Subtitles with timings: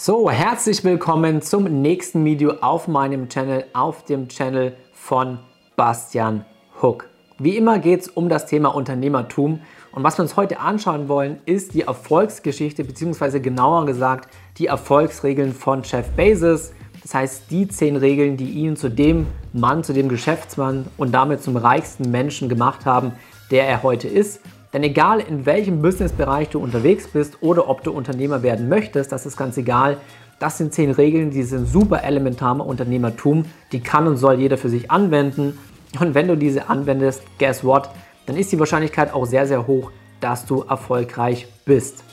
[0.00, 5.40] So, herzlich willkommen zum nächsten Video auf meinem Channel, auf dem Channel von
[5.74, 6.44] Bastian
[6.80, 7.08] Hook.
[7.40, 9.58] Wie immer geht es um das Thema Unternehmertum
[9.90, 15.52] und was wir uns heute anschauen wollen, ist die Erfolgsgeschichte beziehungsweise genauer gesagt die Erfolgsregeln
[15.52, 16.70] von Jeff Bezos.
[17.02, 21.42] Das heißt, die zehn Regeln, die ihn zu dem Mann, zu dem Geschäftsmann und damit
[21.42, 23.14] zum reichsten Menschen gemacht haben,
[23.50, 24.42] der er heute ist.
[24.72, 29.24] Denn egal in welchem Businessbereich du unterwegs bist oder ob du Unternehmer werden möchtest, das
[29.24, 29.96] ist ganz egal.
[30.38, 33.44] Das sind zehn Regeln, die sind super elementar im Unternehmertum.
[33.72, 35.58] Die kann und soll jeder für sich anwenden.
[35.98, 37.88] Und wenn du diese anwendest, guess what?
[38.26, 42.04] Dann ist die Wahrscheinlichkeit auch sehr, sehr hoch, dass du erfolgreich bist.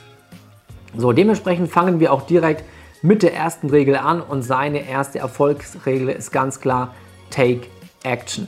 [0.97, 2.63] So, dementsprechend fangen wir auch direkt
[3.01, 6.95] mit der ersten Regel an und seine erste Erfolgsregel ist ganz klar
[7.29, 7.67] Take
[8.03, 8.47] Action.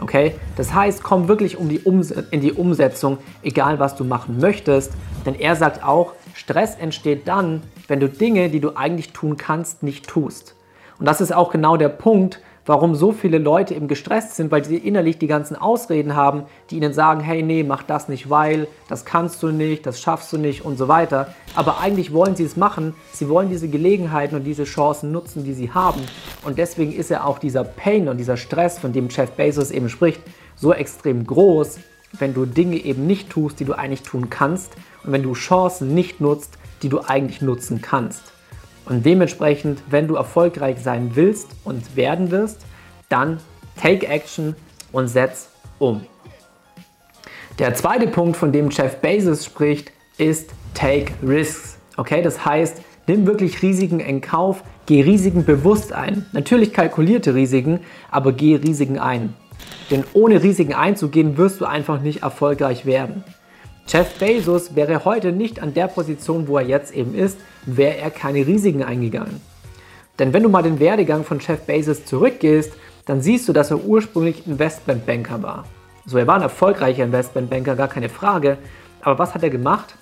[0.00, 0.34] Okay?
[0.56, 1.82] Das heißt, komm wirklich um die
[2.30, 4.92] in die Umsetzung, egal was du machen möchtest.
[5.26, 9.82] Denn er sagt auch, Stress entsteht dann, wenn du Dinge, die du eigentlich tun kannst,
[9.82, 10.54] nicht tust.
[10.98, 12.40] Und das ist auch genau der Punkt,
[12.70, 16.76] warum so viele Leute eben gestresst sind, weil sie innerlich die ganzen Ausreden haben, die
[16.76, 20.38] ihnen sagen, hey, nee, mach das nicht, weil, das kannst du nicht, das schaffst du
[20.38, 21.34] nicht und so weiter.
[21.56, 25.52] Aber eigentlich wollen sie es machen, sie wollen diese Gelegenheiten und diese Chancen nutzen, die
[25.52, 26.00] sie haben.
[26.44, 29.88] Und deswegen ist ja auch dieser Pain und dieser Stress, von dem Jeff Bezos eben
[29.88, 30.20] spricht,
[30.54, 31.80] so extrem groß,
[32.20, 35.92] wenn du Dinge eben nicht tust, die du eigentlich tun kannst und wenn du Chancen
[35.92, 38.32] nicht nutzt, die du eigentlich nutzen kannst.
[38.90, 42.66] Und dementsprechend, wenn du erfolgreich sein willst und werden wirst,
[43.08, 43.38] dann
[43.80, 44.56] take action
[44.90, 46.04] und setz um.
[47.60, 51.78] Der zweite Punkt, von dem Jeff Bezos spricht, ist take risks.
[51.96, 56.26] Okay, das heißt, nimm wirklich Risiken in Kauf, geh Risiken bewusst ein.
[56.32, 57.78] Natürlich kalkulierte Risiken,
[58.10, 59.34] aber geh Risiken ein.
[59.92, 63.22] Denn ohne Risiken einzugehen, wirst du einfach nicht erfolgreich werden.
[63.92, 68.12] Jeff Bezos wäre heute nicht an der Position, wo er jetzt eben ist, wäre er
[68.12, 69.40] keine Risiken eingegangen.
[70.16, 72.72] Denn wenn du mal den Werdegang von Jeff Bezos zurückgehst,
[73.04, 75.64] dann siehst du, dass er ursprünglich Investmentbanker war.
[76.06, 78.58] So, er war ein erfolgreicher Investmentbanker, gar keine Frage.
[79.00, 79.96] Aber was hat er gemacht?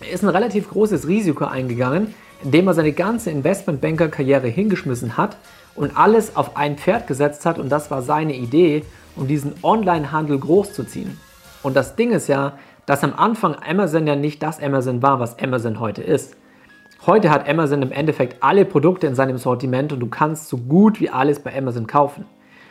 [0.00, 5.36] Er ist ein relativ großes Risiko eingegangen, indem er seine ganze Investmentbanker-Karriere hingeschmissen hat
[5.74, 7.58] und alles auf ein Pferd gesetzt hat.
[7.58, 8.82] Und das war seine Idee,
[9.14, 11.20] um diesen Online-Handel großzuziehen.
[11.62, 12.54] Und das Ding ist ja,
[12.90, 16.36] dass am Anfang Amazon ja nicht das Amazon war, was Amazon heute ist.
[17.06, 21.00] Heute hat Amazon im Endeffekt alle Produkte in seinem Sortiment und du kannst so gut
[21.00, 22.24] wie alles bei Amazon kaufen.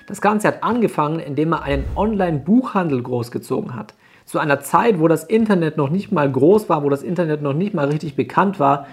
[0.07, 3.93] Das Ganze hat angefangen, indem er einen Online-Buchhandel großgezogen hat.
[4.25, 7.53] Zu einer Zeit, wo das Internet noch nicht mal groß war, wo das Internet noch
[7.53, 8.87] nicht mal richtig bekannt war,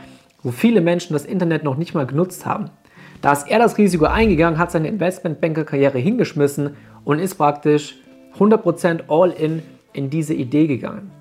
[0.45, 2.71] wo viele Menschen das Internet noch nicht mal genutzt haben.
[3.21, 7.97] Da ist er das Risiko eingegangen, hat seine Investmentbanker-Karriere hingeschmissen und ist praktisch
[8.39, 9.65] 100% all in
[9.97, 11.16] in diese Idee gegangen.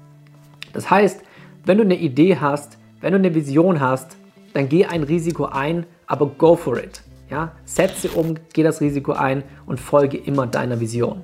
[0.75, 1.21] Das heißt,
[1.65, 4.17] wenn du eine Idee hast, wenn du eine Vision hast,
[4.53, 7.01] dann geh ein Risiko ein, aber go for it.
[7.31, 7.53] Ja?
[7.63, 11.21] Setze um, geh das Risiko ein und folge immer deiner Vision.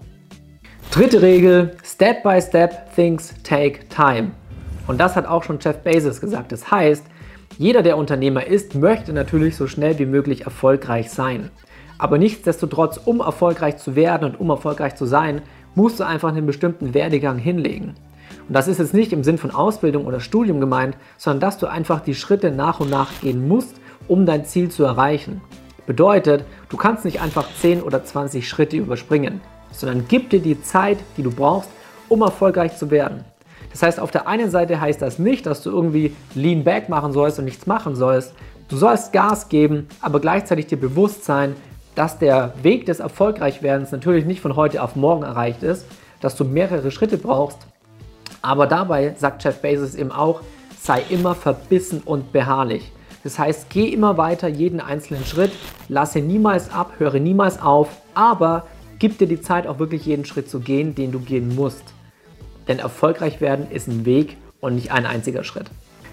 [0.90, 4.32] Dritte Regel, Step by Step, Things take time.
[4.88, 6.52] Und das hat auch schon Jeff Bezos gesagt.
[6.52, 7.06] Das heißt,
[7.58, 11.52] jeder, der Unternehmer ist, möchte natürlich so schnell wie möglich erfolgreich sein.
[11.98, 15.42] Aber nichtsdestotrotz, um erfolgreich zu werden und um erfolgreich zu sein,
[15.76, 17.96] musst du einfach einen bestimmten Werdegang hinlegen.
[18.48, 21.68] Und das ist jetzt nicht im Sinn von Ausbildung oder Studium gemeint, sondern dass du
[21.68, 23.76] einfach die Schritte nach und nach gehen musst,
[24.08, 25.42] um dein Ziel zu erreichen.
[25.86, 29.42] Bedeutet, du kannst nicht einfach 10 oder 20 Schritte überspringen,
[29.72, 31.70] sondern gib dir die Zeit, die du brauchst,
[32.10, 33.24] um erfolgreich zu werden.
[33.72, 37.14] Das heißt, auf der einen Seite heißt das nicht, dass du irgendwie Lean Back machen
[37.14, 38.34] sollst und nichts machen sollst.
[38.68, 41.56] Du sollst Gas geben, aber gleichzeitig dir bewusst sein,
[41.96, 45.86] dass der Weg des Erfolgreichwerdens natürlich nicht von heute auf morgen erreicht ist,
[46.22, 47.60] dass du mehrere Schritte brauchst.
[48.42, 50.42] Aber dabei sagt Jeff Bezos eben auch,
[50.82, 52.92] sei immer verbissen und beharrlich.
[53.24, 55.52] Das heißt, geh immer weiter jeden einzelnen Schritt,
[55.90, 58.66] lasse niemals ab, höre niemals auf, aber
[58.98, 61.84] gib dir die Zeit auch wirklich jeden Schritt zu gehen, den du gehen musst.
[62.68, 65.70] Denn erfolgreich werden ist ein Weg und nicht ein einziger Schritt.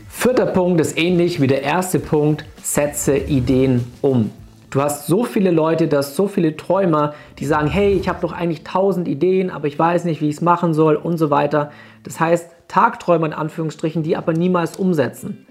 [0.08, 4.30] Vierter Punkt ist ähnlich wie der erste Punkt, setze Ideen um.
[4.70, 8.20] Du hast so viele Leute, du hast so viele Träumer, die sagen, hey, ich habe
[8.20, 11.30] doch eigentlich tausend Ideen, aber ich weiß nicht, wie ich es machen soll und so
[11.30, 11.70] weiter.
[12.04, 15.46] Das heißt, Tagträumer in Anführungsstrichen, die aber niemals umsetzen.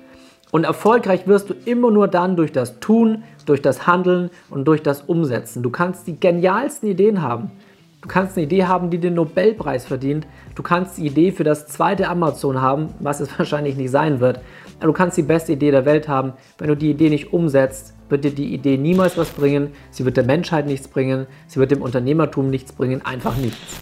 [0.51, 4.83] Und erfolgreich wirst du immer nur dann durch das Tun, durch das Handeln und durch
[4.83, 5.63] das Umsetzen.
[5.63, 7.51] Du kannst die genialsten Ideen haben.
[8.03, 10.27] Du kannst eine Idee haben, die den Nobelpreis verdient.
[10.53, 14.41] Du kannst die Idee für das zweite Amazon haben, was es wahrscheinlich nicht sein wird.
[14.79, 16.33] Du kannst die beste Idee der Welt haben.
[16.59, 19.71] Wenn du die Idee nicht umsetzt, wird dir die Idee niemals was bringen.
[19.91, 21.27] Sie wird der Menschheit nichts bringen.
[21.47, 23.05] Sie wird dem Unternehmertum nichts bringen.
[23.05, 23.81] Einfach nichts.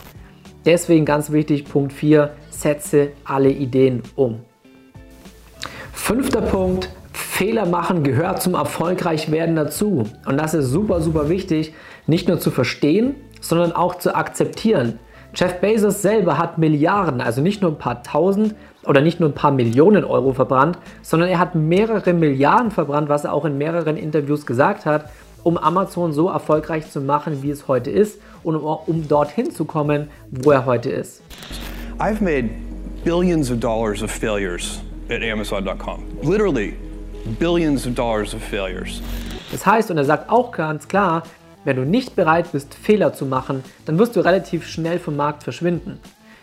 [0.66, 4.39] Deswegen ganz wichtig, Punkt 4, setze alle Ideen um.
[5.94, 10.06] Fünfter Punkt, Fehler machen gehört zum Erfolgreichwerden dazu.
[10.25, 11.74] Und das ist super, super wichtig,
[12.07, 15.00] nicht nur zu verstehen, sondern auch zu akzeptieren.
[15.36, 18.56] Jeff Bezos selber hat Milliarden, also nicht nur ein paar tausend
[18.88, 23.24] oder nicht nur ein paar Millionen Euro verbrannt, sondern er hat mehrere Milliarden verbrannt, was
[23.24, 25.10] er auch in mehreren Interviews gesagt hat,
[25.44, 29.66] um Amazon so erfolgreich zu machen, wie es heute ist und um, um dorthin zu
[29.66, 31.22] kommen, wo er heute ist.
[32.00, 32.50] I've made
[33.04, 36.04] billions of dollars of failures at Amazon.com.
[36.24, 36.74] Literally
[37.40, 39.02] billions of dollars of failures.
[39.52, 41.24] Das heißt, und er sagt auch ganz klar,
[41.64, 45.44] wenn du nicht bereit bist, Fehler zu machen, dann wirst du relativ schnell vom Markt
[45.44, 46.00] verschwinden.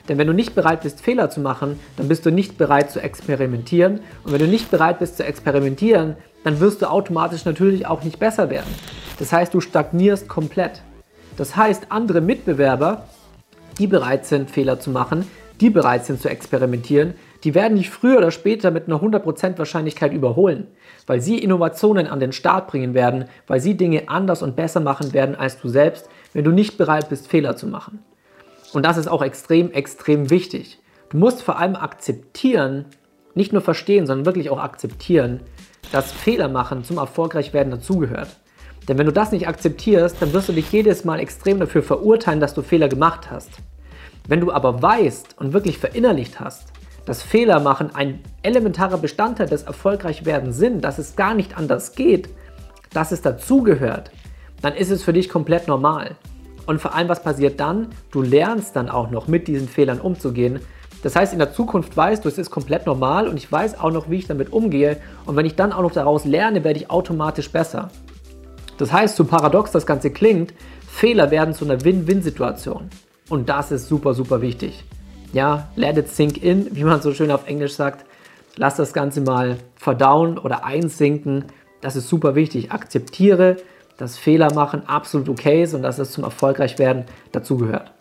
[0.08, 3.00] Denn wenn du nicht bereit bist, Fehler zu machen, dann bist du nicht bereit zu
[3.00, 4.00] experimentieren.
[4.24, 8.18] Und wenn du nicht bereit bist zu experimentieren, dann wirst du automatisch natürlich auch nicht
[8.18, 8.74] besser werden.
[9.18, 10.82] Das heißt, du stagnierst komplett.
[11.36, 13.06] Das heißt, andere Mitbewerber,
[13.78, 15.26] die bereit sind, Fehler zu machen,
[15.60, 17.14] die bereit sind zu experimentieren,
[17.44, 20.68] die werden dich früher oder später mit einer 100% Wahrscheinlichkeit überholen,
[21.06, 25.12] weil sie Innovationen an den Start bringen werden, weil sie Dinge anders und besser machen
[25.12, 28.00] werden als du selbst, wenn du nicht bereit bist, Fehler zu machen.
[28.72, 30.78] Und das ist auch extrem, extrem wichtig.
[31.10, 32.86] Du musst vor allem akzeptieren,
[33.34, 35.40] nicht nur verstehen, sondern wirklich auch akzeptieren,
[35.90, 38.28] dass Fehler machen zum Erfolgreichwerden dazugehört.
[38.88, 42.40] Denn wenn du das nicht akzeptierst, dann wirst du dich jedes Mal extrem dafür verurteilen,
[42.40, 43.50] dass du Fehler gemacht hast.
[44.26, 46.72] Wenn du aber weißt und wirklich verinnerlicht hast,
[47.04, 52.28] dass Fehler machen ein elementarer Bestandteil des Erfolgreichwerdens sind, dass es gar nicht anders geht,
[52.92, 54.10] dass es dazugehört,
[54.60, 56.16] dann ist es für dich komplett normal.
[56.72, 57.88] Und vor allem, was passiert dann?
[58.12, 60.58] Du lernst dann auch noch mit diesen Fehlern umzugehen.
[61.02, 63.90] Das heißt, in der Zukunft weißt du, es ist komplett normal und ich weiß auch
[63.90, 64.96] noch, wie ich damit umgehe.
[65.26, 67.90] Und wenn ich dann auch noch daraus lerne, werde ich automatisch besser.
[68.78, 70.54] Das heißt, so paradox das Ganze klingt,
[70.88, 72.88] Fehler werden zu einer Win-Win-Situation.
[73.28, 74.82] Und das ist super, super wichtig.
[75.34, 78.06] Ja, let it sink in, wie man so schön auf Englisch sagt.
[78.56, 81.44] Lass das Ganze mal verdauen oder einsinken.
[81.82, 82.72] Das ist super wichtig.
[82.72, 83.58] Akzeptiere,
[83.96, 87.92] dass Fehler machen absolut okay ist und dass es zum Erfolgreichwerden dazugehört.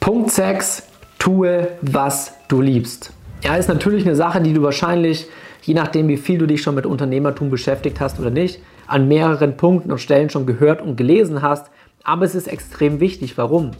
[0.00, 0.84] Punkt 6.
[1.18, 3.12] Tue, was du liebst.
[3.44, 5.26] Ja, ist natürlich eine Sache, die du wahrscheinlich,
[5.62, 9.56] je nachdem, wie viel du dich schon mit Unternehmertum beschäftigt hast oder nicht, an mehreren
[9.56, 11.70] Punkten und Stellen schon gehört und gelesen hast.
[12.02, 13.38] Aber es ist extrem wichtig.
[13.38, 13.70] Warum?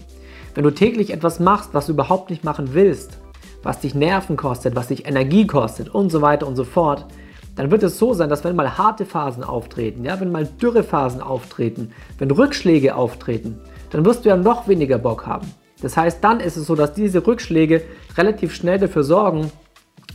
[0.54, 3.18] Wenn du täglich etwas machst, was du überhaupt nicht machen willst,
[3.62, 7.06] was dich Nerven kostet, was dich Energie kostet und so weiter und so fort,
[7.56, 11.20] dann wird es so sein, dass wenn mal harte Phasen auftreten, ja, wenn mal Dürrephasen
[11.20, 13.58] auftreten, wenn Rückschläge auftreten,
[13.90, 15.52] dann wirst du ja noch weniger Bock haben.
[15.82, 17.82] Das heißt, dann ist es so, dass diese Rückschläge
[18.16, 19.50] relativ schnell dafür sorgen,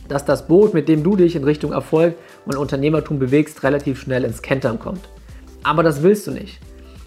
[0.08, 4.24] dass das Boot, mit dem du dich in Richtung Erfolg und Unternehmertum bewegst, relativ schnell
[4.24, 5.08] ins Kentern kommt.
[5.62, 6.60] Aber das willst du nicht.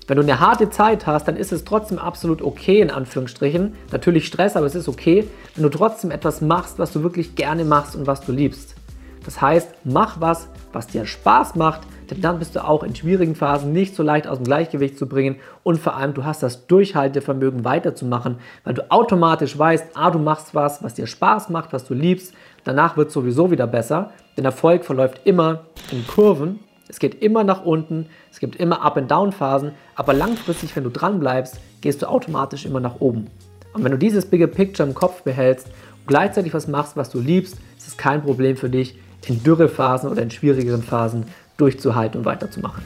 [0.08, 3.76] Wenn du eine harte Zeit hast, dann ist es trotzdem absolut okay, in Anführungsstrichen.
[3.92, 7.64] Natürlich Stress, aber es ist okay, wenn du trotzdem etwas machst, was du wirklich gerne
[7.64, 8.76] machst und was du liebst.
[9.26, 13.36] Das heißt, mach was, was dir Spaß macht, denn dann bist du auch in schwierigen
[13.36, 16.68] Phasen nicht so leicht aus dem Gleichgewicht zu bringen und vor allem du hast das
[16.68, 21.86] Durchhaltevermögen weiterzumachen, weil du automatisch weißt, ah, du machst was, was dir Spaß macht, was
[21.86, 22.34] du liebst,
[22.64, 27.44] danach wird es sowieso wieder besser, denn Erfolg verläuft immer in Kurven es geht immer
[27.44, 32.66] nach unten, es gibt immer Up-and-Down-Phasen, aber langfristig, wenn du dran bleibst, gehst du automatisch
[32.66, 33.28] immer nach oben.
[33.74, 37.20] Und wenn du dieses Bigger Picture im Kopf behältst und gleichzeitig was machst, was du
[37.20, 41.26] liebst, ist es kein Problem für dich, in Dürrephasen oder in schwierigeren Phasen
[41.58, 42.84] durchzuhalten und weiterzumachen.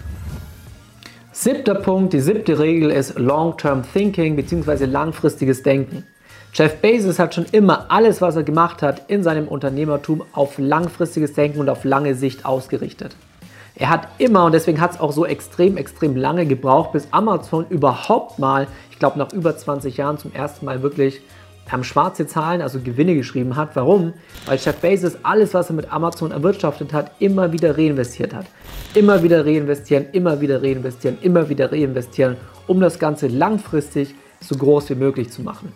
[1.31, 4.85] Siebter Punkt, die siebte Regel ist Long-Term Thinking bzw.
[4.85, 6.05] langfristiges Denken.
[6.53, 11.33] Jeff Bezos hat schon immer alles, was er gemacht hat, in seinem Unternehmertum auf langfristiges
[11.33, 13.15] Denken und auf lange Sicht ausgerichtet.
[13.75, 17.65] Er hat immer, und deswegen hat es auch so extrem, extrem lange gebraucht, bis Amazon
[17.69, 21.21] überhaupt mal, ich glaube nach über 20 Jahren zum ersten Mal wirklich
[21.71, 23.75] ähm, schwarze Zahlen, also Gewinne geschrieben hat.
[23.75, 24.13] Warum?
[24.45, 28.45] Weil Jeff Bezos alles, was er mit Amazon erwirtschaftet hat, immer wieder reinvestiert hat.
[28.93, 34.89] Immer wieder reinvestieren, immer wieder reinvestieren, immer wieder reinvestieren, um das Ganze langfristig so groß
[34.89, 35.71] wie möglich zu machen.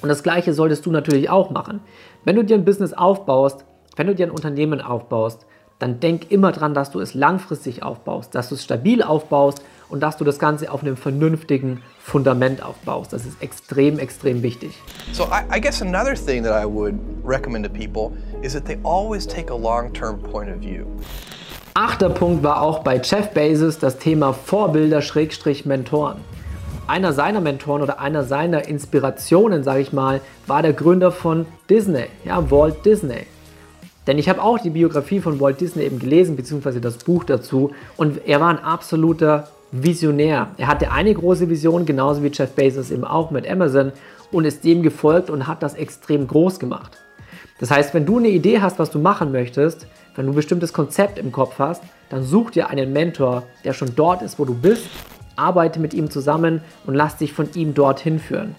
[0.00, 1.80] Und das Gleiche solltest du natürlich auch machen.
[2.24, 3.64] Wenn du dir ein Business aufbaust,
[3.96, 5.46] wenn du dir ein Unternehmen aufbaust,
[5.78, 10.00] dann denk immer dran, dass du es langfristig aufbaust, dass du es stabil aufbaust und
[10.00, 13.12] dass du das Ganze auf einem vernünftigen Fundament aufbaust.
[13.12, 14.78] Das ist extrem, extrem wichtig.
[15.12, 18.78] So I, I guess another thing that I would recommend to people is that they
[18.82, 20.84] always take a long-term point of view.
[21.74, 26.18] Achter Punkt war auch bei Jeff Bezos das Thema Vorbilder-Mentoren.
[26.86, 32.06] Einer seiner Mentoren oder einer seiner Inspirationen, sage ich mal, war der Gründer von Disney,
[32.24, 33.26] ja, Walt Disney.
[34.06, 37.72] Denn ich habe auch die Biografie von Walt Disney eben gelesen, beziehungsweise das Buch dazu.
[37.96, 40.50] Und er war ein absoluter Visionär.
[40.56, 43.90] Er hatte eine große Vision, genauso wie Jeff Bezos eben auch mit Amazon
[44.30, 46.92] und ist dem gefolgt und hat das extrem groß gemacht.
[47.58, 50.72] Das heißt, wenn du eine Idee hast, was du machen möchtest, wenn du ein bestimmtes
[50.72, 54.54] Konzept im Kopf hast, dann such dir einen Mentor, der schon dort ist, wo du
[54.54, 54.86] bist,
[55.34, 58.54] arbeite mit ihm zusammen und lass dich von ihm dorthin führen.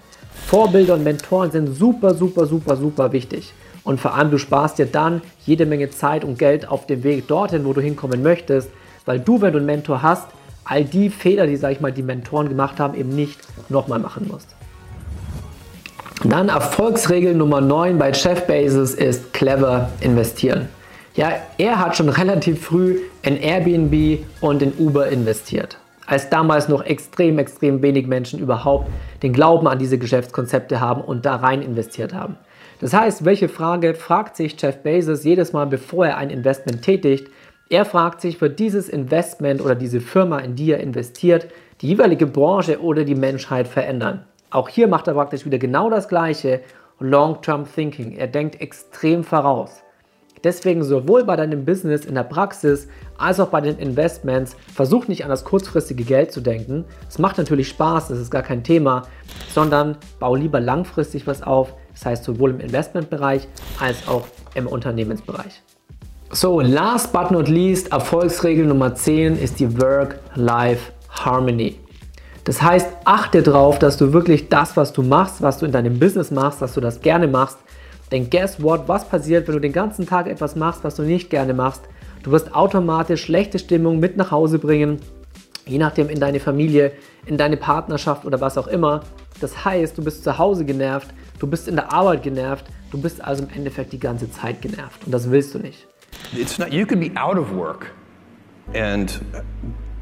[0.47, 3.53] Vorbilder und Mentoren sind super, super, super, super wichtig.
[3.85, 7.27] Und vor allem, du sparst dir dann jede Menge Zeit und Geld auf dem Weg
[7.29, 8.69] dorthin, wo du hinkommen möchtest,
[9.05, 10.27] weil du, wenn du einen Mentor hast,
[10.65, 14.27] all die Fehler, die, sag ich mal, die Mentoren gemacht haben, eben nicht nochmal machen
[14.29, 14.55] musst.
[16.23, 20.67] Dann Erfolgsregel Nummer 9 bei Jeff Bezos ist clever investieren.
[21.13, 25.77] Ja, er hat schon relativ früh in Airbnb und in Uber investiert.
[26.07, 28.89] Als damals noch extrem, extrem wenig Menschen überhaupt
[29.23, 32.37] den Glauben an diese Geschäftskonzepte haben und da rein investiert haben.
[32.81, 37.29] Das heißt, welche Frage fragt sich Jeff Bezos jedes Mal, bevor er ein Investment tätigt?
[37.69, 41.47] Er fragt sich, wird dieses Investment oder diese Firma, in die er investiert,
[41.81, 44.23] die jeweilige Branche oder die Menschheit verändern?
[44.51, 46.61] Auch hier macht er praktisch wieder genau das Gleiche.
[46.99, 48.13] Long-Term Thinking.
[48.13, 49.81] Er denkt extrem voraus.
[50.43, 55.23] Deswegen sowohl bei deinem Business in der Praxis als auch bei den Investments, versuch nicht
[55.23, 56.85] an das kurzfristige Geld zu denken.
[57.09, 59.07] Es macht natürlich Spaß, das ist gar kein Thema,
[59.49, 61.73] sondern bau lieber langfristig was auf.
[61.93, 63.47] Das heißt sowohl im Investmentbereich
[63.79, 65.63] als auch im Unternehmensbereich.
[66.31, 71.77] So, last but not least, Erfolgsregel Nummer 10 ist die Work-Life-Harmony.
[72.43, 75.99] Das heißt, achte darauf, dass du wirklich das, was du machst, was du in deinem
[75.99, 77.59] Business machst, dass du das gerne machst,
[78.11, 78.87] denn guess what?
[78.87, 81.83] Was passiert, wenn du den ganzen Tag etwas machst, was du nicht gerne machst?
[82.23, 84.99] Du wirst automatisch schlechte Stimmung mit nach Hause bringen,
[85.67, 86.91] je nachdem in deine Familie,
[87.27, 89.01] in deine Partnerschaft oder was auch immer.
[89.41, 93.23] Das heißt, du bist zu Hause genervt, du bist in der Arbeit genervt, du bist
[93.23, 95.87] also im Endeffekt die ganze Zeit genervt und das willst du nicht.
[96.33, 97.91] It's not, you could be out of work
[98.73, 99.43] and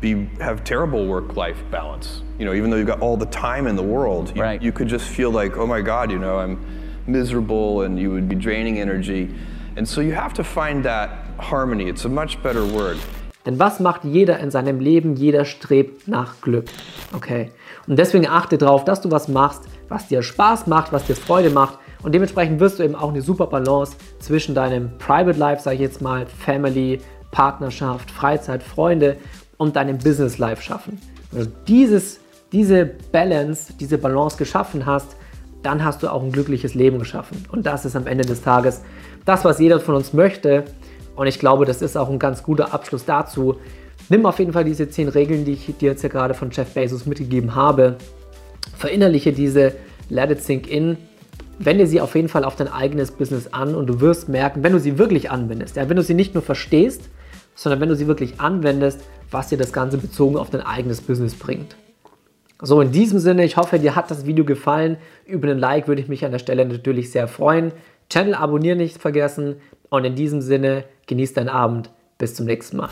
[0.02, 2.24] be, have terrible work-life balance.
[2.40, 4.62] You know, even though you've got all the time in the world, you, right.
[4.62, 6.60] you could just feel like, oh my God, you know, I'm
[7.08, 9.34] miserable and you would be draining energy.
[9.76, 11.90] And so you have to find that harmony.
[11.90, 12.98] It's a much better word.
[13.46, 15.16] Denn was macht jeder in seinem Leben?
[15.16, 16.70] Jeder strebt nach Glück.
[17.14, 17.52] Okay?
[17.88, 21.50] Und deswegen achte darauf, dass du was machst, was dir Spaß macht, was dir Freude
[21.50, 21.78] macht.
[22.04, 25.82] Und dementsprechend wirst du eben auch eine super Balance zwischen deinem Private Life, sage ich
[25.82, 27.00] jetzt mal, Family,
[27.32, 29.18] Partnerschaft, Freizeit, Freunde
[29.58, 31.00] und deinem Business Life schaffen.
[31.32, 32.20] Wenn du dieses,
[32.52, 35.16] diese Balance, diese Balance geschaffen hast,
[35.64, 37.46] dann hast du auch ein glückliches Leben geschaffen.
[37.52, 38.82] Und das ist am Ende des Tages
[39.26, 40.66] das, was jeder von uns möchte.
[41.16, 43.56] Und ich glaube, das ist auch ein ganz guter Abschluss dazu.
[44.10, 46.74] Nimm auf jeden Fall diese zehn Regeln, die ich dir jetzt ja gerade von Jeff
[46.74, 47.96] Bezos mitgegeben habe.
[48.78, 49.74] Verinnerliche diese,
[50.10, 50.98] let it sink in.
[51.60, 54.74] Wende sie auf jeden Fall auf dein eigenes Business an und du wirst merken, wenn
[54.74, 57.10] du sie wirklich anwendest, ja, wenn du sie nicht nur verstehst,
[57.56, 61.36] sondern wenn du sie wirklich anwendest, was dir das Ganze bezogen auf dein eigenes Business
[61.36, 61.76] bringt.
[62.62, 64.98] So, in diesem Sinne, ich hoffe, dir hat das Video gefallen.
[65.26, 67.74] Über einen Like würde ich mich an der Stelle natürlich sehr freuen.
[68.10, 69.58] Channel abonnieren nicht vergessen
[69.90, 71.90] und in diesem Sinne, genieß deinen Abend.
[72.18, 72.90] Bis zum nächsten Mal.